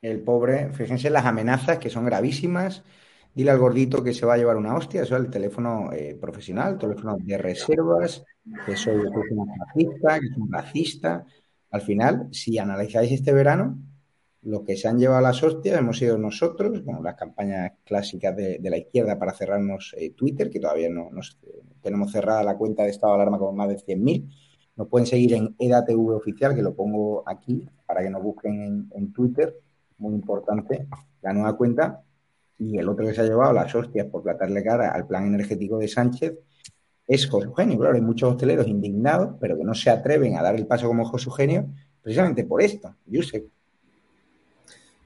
[0.00, 2.82] El pobre, fíjense las amenazas que son gravísimas
[3.34, 6.16] dile al gordito que se va a llevar una hostia, eso es el teléfono eh,
[6.20, 8.24] profesional, teléfono de reservas,
[8.66, 11.24] que soy, un racista, que es un racista.
[11.70, 13.78] Al final, si analizáis este verano,
[14.42, 18.58] lo que se han llevado las hostias hemos sido nosotros, con las campañas clásicas de,
[18.62, 21.38] la izquierda para cerrarnos eh, Twitter, que todavía no nos,
[21.80, 24.28] tenemos cerrada la cuenta de estado de alarma con más de 100.000.
[24.74, 28.90] Nos pueden seguir en EDATV oficial, que lo pongo aquí para que nos busquen en,
[28.94, 29.54] en Twitter.
[29.98, 30.88] Muy importante,
[31.22, 32.02] la nueva cuenta
[32.62, 35.78] y el otro que se ha llevado las hostias por platarle cara al plan energético
[35.78, 36.38] de Sánchez
[37.06, 37.78] es José Eugenio.
[37.78, 41.04] Claro, hay muchos hosteleros indignados, pero que no se atreven a dar el paso como
[41.04, 41.66] José Eugenio,
[42.00, 42.94] precisamente por esto.
[43.22, 43.46] Sé.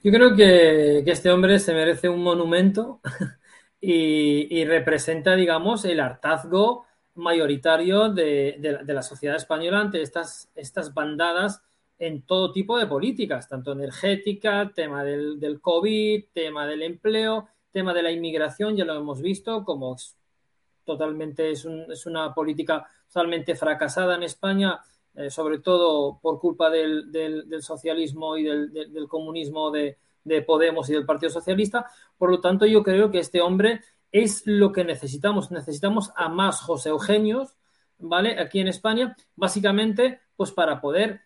[0.02, 3.00] Yo creo que, este hombre se merece un monumento
[3.80, 11.62] y, representa, digamos, el hartazgo mayoritario de, la sociedad española ante estas, estas bandadas
[11.98, 17.94] en todo tipo de políticas, tanto energética, tema del, del, COVID, tema del empleo, tema
[17.94, 19.96] de la inmigración, ya lo hemos visto, como
[20.84, 24.80] totalmente es, es una política totalmente fracasada en España,
[25.14, 30.92] eh, sobre todo por culpa del, del, socialismo y del, comunismo de, de, Podemos y
[30.92, 31.86] del Partido Socialista.
[32.18, 33.80] Por lo tanto, yo creo que este hombre
[34.12, 35.50] es lo que necesitamos.
[35.50, 37.56] Necesitamos a más José Eugenios,
[37.98, 38.38] ¿vale?
[38.38, 41.22] Aquí en España, básicamente, pues para poder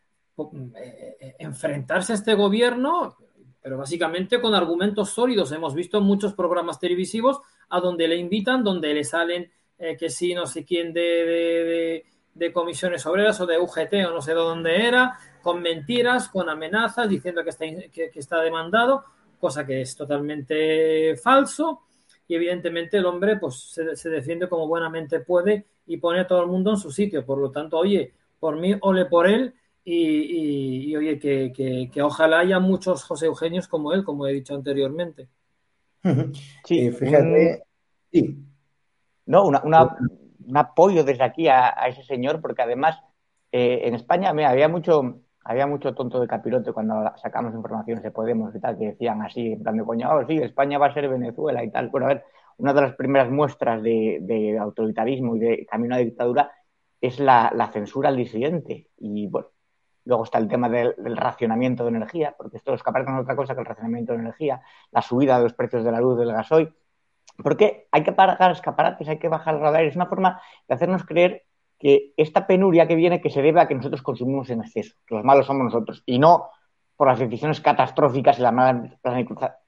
[1.39, 3.17] enfrentarse a este gobierno,
[3.63, 5.53] pero básicamente con argumentos sólidos.
[5.53, 10.35] Hemos visto muchos programas televisivos a donde le invitan, donde le salen eh, que sí,
[10.35, 12.05] no sé quién de,
[12.53, 17.09] comisiones obreras o de UGT o no sé de dónde era, con mentiras, con amenazas,
[17.09, 19.05] diciendo que está, que, está demandado,
[19.39, 21.83] cosa que es totalmente falso.
[22.29, 26.43] Y evidentemente el hombre pues, se, se defiende como buenamente puede y pone a todo
[26.43, 27.27] el mundo en su sitio.
[27.27, 33.05] Por lo tanto, oye, por mí, ole por él, y, oye, que, ojalá haya muchos
[33.05, 35.29] José Eugenios como él, como he dicho anteriormente.
[36.65, 37.63] Sí, eh, fíjate.
[38.13, 38.39] Sí.
[39.27, 42.99] No, un apoyo desde aquí a, ese señor, porque además
[43.53, 48.11] eh, en España me había mucho había mucho tonto de capirote cuando sacamos informaciones de
[48.11, 50.95] Podemos y tal, que decían así, en plan de coño, oh, sí, España va a
[50.95, 51.89] ser Venezuela y tal.
[51.89, 52.25] Bueno, a ver,
[52.59, 56.53] una de las primeras muestras de, de autoritarismo y de camino a la dictadura
[57.01, 58.89] es la, la, censura al disidente.
[58.99, 59.49] Y bueno,
[60.11, 63.55] Luego está el tema del, racionamiento de energía, porque esto es no es otra cosa
[63.55, 66.75] que el racionamiento de energía, la subida de los precios de la luz, del gasoil.
[67.41, 69.85] Porque hay que pagar escaparates, hay que bajar el radar.
[69.85, 71.45] Es una forma de hacernos creer
[71.79, 75.15] que esta penuria que viene que se debe a que nosotros consumimos en exceso, que
[75.15, 76.51] los malos somos nosotros, y no
[76.97, 78.99] por las decisiones catastróficas y la mala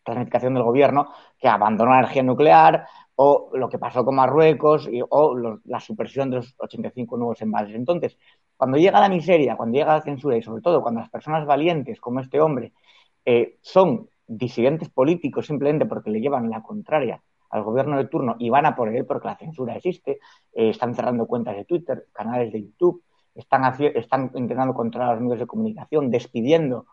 [0.03, 5.59] planificación del gobierno que abandonó la energía nuclear o lo que pasó con Marruecos o
[5.65, 7.77] la supresión de los 85 nuevos embalses.
[7.77, 8.19] Entonces,
[8.57, 12.01] cuando llega la miseria, cuando llega la censura y sobre todo cuando las personas valientes
[12.01, 12.73] como este hombre
[13.25, 18.49] eh, son disidentes políticos simplemente porque le llevan la contraria al gobierno de turno y
[18.51, 20.19] van a por él porque la censura existe,
[20.55, 23.03] eh, están cerrando cuentas de Twitter, canales de YouTube,
[23.35, 26.87] están, están intentando controlar los medios de comunicación, despidiendo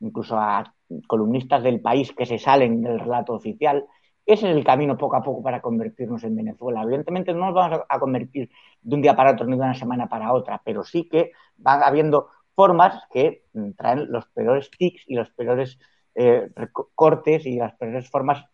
[0.00, 0.74] incluso a
[1.06, 3.86] columnistas del país que se salen del relato oficial.
[4.26, 6.82] Ese es el camino poco a poco para convertirnos en Venezuela.
[6.82, 8.50] Evidentemente no nos vamos a convertir
[8.82, 11.82] de un día para otro ni de una semana para otra, pero sí que van
[11.82, 13.44] habiendo formas que
[13.76, 15.78] traen los peores tics y los peores
[16.14, 16.50] eh,
[16.94, 18.44] cortes y las peores formas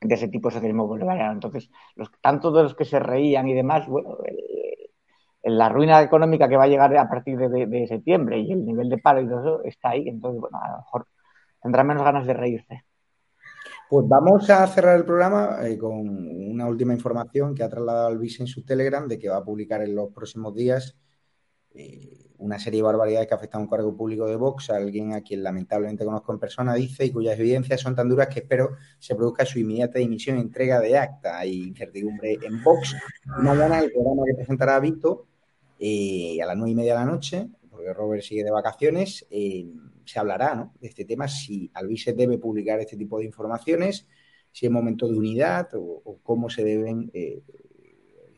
[0.00, 1.32] de ese tipo de socialismo bolivariano.
[1.32, 4.18] Entonces, los, tanto de los que se reían y demás, bueno,
[5.42, 8.98] la ruina económica que va a llegar a partir de, septiembre y el nivel de
[8.98, 11.08] paro y todo eso está ahí, entonces, bueno, a lo mejor
[11.62, 12.84] tendrá menos ganas de reírse.
[13.88, 18.40] Pues vamos a cerrar el programa eh, con una última información que ha trasladado Alvis
[18.40, 20.96] en su Telegram de que va a publicar en los próximos días
[21.74, 25.12] eh, una serie de barbaridades que afectan a un cargo público de Vox, a alguien
[25.12, 28.76] a quien lamentablemente conozco en persona, dice, y cuyas evidencias son tan duras que espero
[28.98, 31.38] se produzca su inmediata dimisión y entrega de acta.
[31.38, 32.96] Hay incertidumbre en Vox.
[33.38, 35.26] Mañana el programa que presentará Vito
[35.78, 39.66] eh, a las nueve y media de la noche, porque Robert sigue de vacaciones, eh,
[40.04, 44.06] se hablará de este tema, si Alvise debe publicar este tipo de informaciones,
[44.52, 47.42] si es momento de unidad o, cómo se deben eh,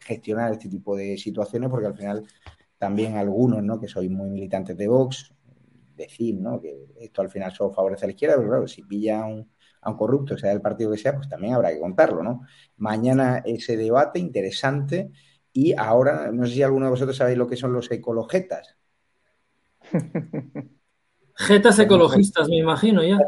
[0.01, 2.25] gestionar este tipo de situaciones, porque al final
[2.79, 3.81] también algunos, ¿no?
[3.81, 5.33] que sois muy militantes de Vox,
[5.97, 6.61] decir ¿no?
[6.61, 9.51] que esto al final solo favorece a la izquierda, pero claro, si pilla a un,
[9.81, 12.23] a un corrupto, sea del partido que sea, pues también habrá que contarlo.
[12.23, 12.43] ¿no?
[12.77, 15.11] Mañana ese debate interesante
[15.53, 18.77] y ahora, no sé si alguno de vosotros sabéis lo que son los ecologetas.
[21.37, 23.19] Jetas ecologistas, me imagino ya.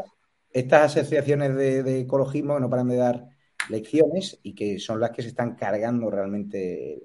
[0.51, 3.27] Estas asociaciones de, ecologismo no paran de dar
[3.69, 7.03] lecciones y que son las que se están cargando realmente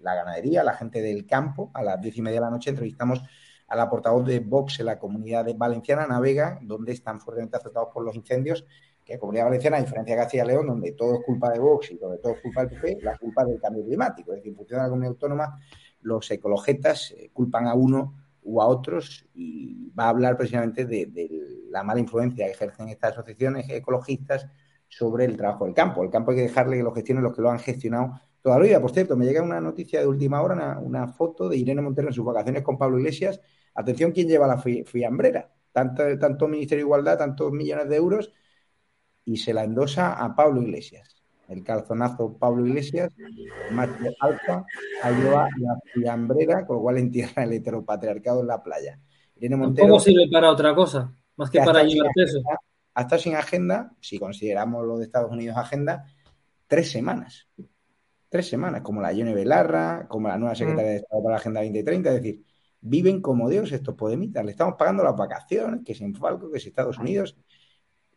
[0.00, 1.70] la ganadería, la gente del campo.
[1.74, 3.22] A las diez y media de la noche entrevistamos
[3.68, 7.90] a la portavoz de Vox en la comunidad de Valenciana, Navega, donde están fuertemente afectados
[7.94, 8.64] por los incendios
[9.04, 11.92] que Comunidad Valenciana, a diferencia de Castilla y León, donde todo es culpa de Vox
[11.92, 14.32] y donde todo es culpa del PP, la culpa del cambio climático.
[14.32, 15.60] Es decir, en función de la comunidad autónoma,
[16.00, 21.08] los ecologetas eh, culpan a uno u a otros y va a hablar precisamente de,
[21.70, 24.46] la mala influencia que ejercen estas asociaciones ecologistas
[24.88, 26.02] sobre el trabajo del campo.
[26.02, 28.64] El campo hay que dejarle que lo gestionen los que lo han gestionado toda la
[28.64, 28.80] vida.
[28.80, 32.14] Por cierto, me llega una noticia de última hora, una, foto de Irene Montero en
[32.14, 33.40] sus vacaciones con Pablo Iglesias.
[33.74, 35.52] Atención, ¿quién lleva la fiambrera?
[35.72, 38.32] Tanto, tanto Ministerio de Igualdad, tantos millones de euros
[39.24, 41.15] y se la endosa a Pablo Iglesias.
[41.48, 43.12] El calzonazo Pablo Iglesias,
[43.70, 43.88] más
[44.20, 44.64] alfa,
[45.10, 48.98] lleva la fiambrera, con lo cual entierra el heteropatriarcado en la playa.
[49.78, 51.14] ¿Cómo sirve para otra cosa?
[51.36, 52.40] Más que, para llevar peso.
[52.94, 56.06] Ha estado sin agenda, si consideramos lo de Estados Unidos agenda,
[56.66, 57.48] tres semanas.
[58.28, 60.56] Tres semanas, como la Yone Belarra, como la nueva mm.
[60.56, 62.08] secretaria de Estado para la Agenda 2030.
[62.08, 62.44] Es decir,
[62.80, 64.44] viven como Dios estos podemitas.
[64.44, 67.36] Le estamos pagando las vacaciones, que es en Falco, que es Estados Unidos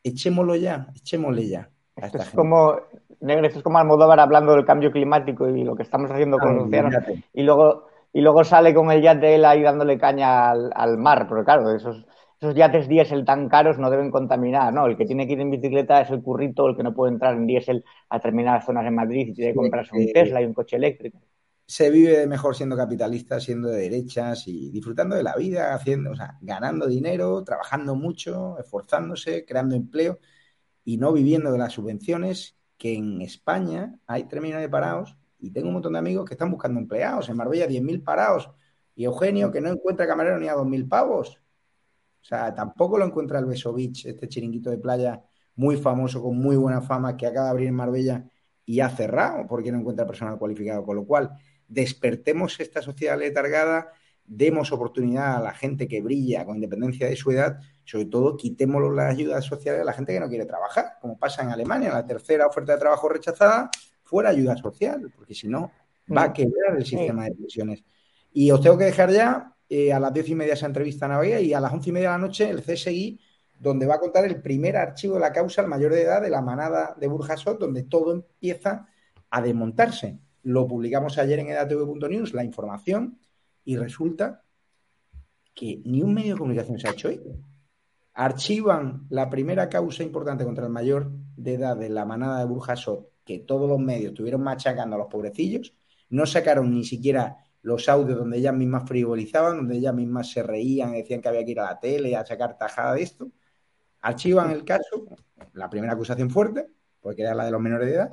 [0.04, 1.72] echémoslo ya, echémosle ya.
[1.96, 2.78] Esto es como,
[3.22, 6.56] Negro, esto es como Almodóvar hablando del cambio climático y lo que estamos haciendo con
[6.56, 6.96] los océanos.
[7.34, 11.44] Y luego, y luego sale con el yate él ahí dándole caña al, mar, porque
[11.44, 12.06] claro, esos,
[12.40, 14.86] esos yates diésel tan caros no deben contaminar, ¿no?
[14.86, 17.36] El que tiene que ir en bicicleta es el currito, el que no puede entrar
[17.36, 20.54] en diésel a determinadas zonas en Madrid y tiene que comprarse un Tesla y un
[20.54, 21.20] coche eléctrico
[21.70, 26.16] se vive mejor siendo capitalista, siendo de derechas y disfrutando de la vida, haciendo, o
[26.16, 30.18] sea, ganando dinero, trabajando mucho, esforzándose, creando empleo
[30.84, 35.52] y no viviendo de las subvenciones que en España hay tres millones de parados y
[35.52, 37.28] tengo un montón de amigos que están buscando empleados.
[37.30, 38.50] En Marbella 10.000 parados
[38.96, 41.42] y Eugenio que no encuentra camarero ni a 2.000 pavos.
[42.22, 45.22] O sea, tampoco lo encuentra el Beso Beach, este chiringuito de playa
[45.56, 48.26] muy famoso, con muy buena fama, que acaba de abrir en Marbella
[48.66, 50.86] y ha cerrado porque no encuentra personal cualificado.
[50.86, 51.32] Con lo cual,
[51.68, 53.92] despertemos esta sociedad letargada,
[54.30, 58.82] demos oportunidad a la gente que brilla con independencia de su edad, sobre todo quitemos
[58.94, 62.06] las ayudas sociales a la gente que no quiere trabajar, como pasa en Alemania, la
[62.06, 63.72] tercera oferta de trabajo rechazada,
[64.04, 65.72] fuera ayuda social, porque si no,
[66.16, 67.84] va a quebrar el sistema de pensiones.
[68.32, 71.10] Y os tengo que dejar ya, eh, a las diez y media esa entrevista a
[71.10, 73.20] Navega y a las once y media de la noche el CSI,
[73.60, 76.30] donde va a contar el primer archivo de la causa al mayor de edad de
[76.30, 78.88] la manada de Burjasot, donde todo empieza
[79.30, 80.20] a desmontarse.
[80.44, 83.20] Lo publicamos ayer en edatv.news, la información,
[83.70, 84.44] y resulta
[85.54, 87.38] que ni un medio de comunicación se ha hecho eco.
[88.16, 93.12] Archivan la primera causa importante contra el mayor de edad de la manada de Burjasot,
[93.24, 95.76] que todos los medios estuvieron machacando a los pobrecillos,
[96.10, 100.94] no sacaron ni siquiera los audios donde ellas mismas frivolizaban, donde ellas mismas se reían,
[100.94, 103.32] decían que había que ir a la tele a sacar tajada de esto.
[104.02, 105.06] Archivan el caso,
[105.54, 106.66] la primera acusación fuerte,
[107.02, 108.10] porque era la de los menores de edad,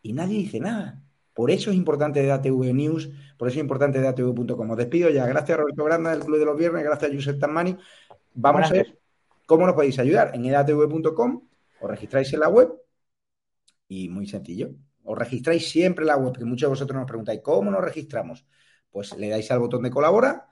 [0.00, 1.02] y nadie dice nada.
[1.36, 4.70] Por eso es importante de ATV News, por eso es importante de ATV.com.
[4.70, 5.26] Os despido ya.
[5.26, 7.76] Gracias Roberto Granda del Club de los Viernes, gracias a Josep Tamani.
[8.32, 8.98] Vamos a ver
[9.44, 10.30] cómo nos podéis ayudar.
[10.32, 11.42] En edatv.com
[11.78, 12.72] os registráis en la web
[13.86, 14.70] y muy sencillo.
[15.04, 18.46] Os registráis siempre en la web, porque muchos de vosotros nos preguntáis, ¿cómo nos registramos?
[18.90, 20.48] Pues le dais al botón de colabora,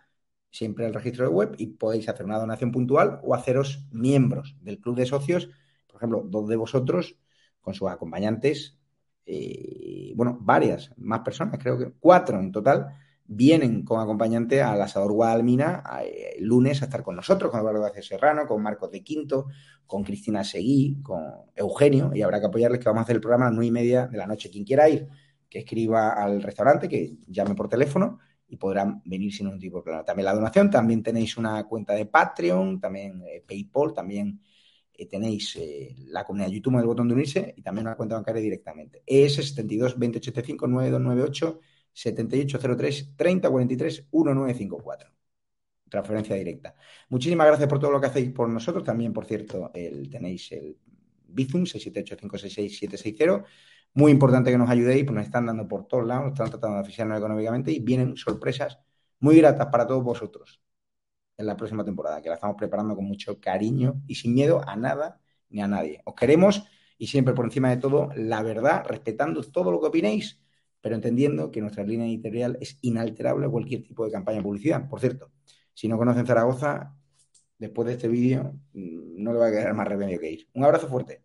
[0.51, 4.79] siempre el registro de web, y podéis hacer una donación puntual o haceros miembros del
[4.81, 5.49] club de socios.
[5.87, 7.17] Por ejemplo, dos de vosotros
[7.63, 8.77] con sus acompañantes
[9.27, 12.89] eh, bueno, varias, más personas, creo que cuatro en total,
[13.27, 18.03] vienen con acompañante al asador Guadalmina eh, lunes a estar con nosotros, con Eduardo García
[18.03, 19.47] Serrano, con Marcos de Quinto,
[19.87, 21.23] con Cristina Seguí, con
[21.55, 23.71] Eugenio, y habrá que apoyarles que vamos a hacer el programa a las nueve y
[23.71, 24.51] media de la noche.
[24.51, 25.09] Quien quiera ir,
[25.49, 29.85] que escriba al restaurante, que llame por teléfono y podrán venir sin ningún tipo de
[29.85, 30.05] problema.
[30.05, 34.41] También la donación, también tenéis una cuenta de Patreon, también eh, PayPal, también
[34.97, 38.15] eh, tenéis eh, la comunidad de YouTube, el botón de unirse y también una cuenta
[38.15, 39.03] bancaria directamente.
[39.07, 41.61] ES 72 2085 9298
[41.93, 45.11] 7803 3043 1954.
[45.89, 46.75] Transferencia directa.
[47.09, 48.85] Muchísimas gracias por todo lo que hacéis por nosotros.
[48.85, 50.77] También, por cierto, tenéis el
[51.29, 53.45] Bizum 678
[53.95, 56.77] Muy importante que nos ayudéis, pues nos están dando por todos lados, nos están tratando
[56.77, 58.79] de asfixiarnos económicamente y vienen sorpresas
[59.21, 60.61] muy gratas para todos vosotros
[61.37, 64.77] en la próxima temporada, que la estamos preparando con mucho cariño y sin miedo a
[64.77, 65.21] nada
[65.51, 66.01] ni a nadie.
[66.05, 66.65] Os queremos
[66.99, 70.41] y siempre por encima de todo la verdad, respetando todo lo que opinéis,
[70.81, 74.89] pero entendiendo que nuestra línea editorial es inalterable a cualquier tipo de campaña de publicidad.
[74.89, 75.33] Por cierto,
[75.73, 76.95] si no conocen Zaragoza,
[77.59, 80.49] después de este vídeo mm, no le va a quedar más remedio que ir.
[80.55, 81.25] Un abrazo fuerte.